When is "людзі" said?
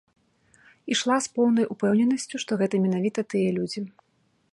3.59-3.85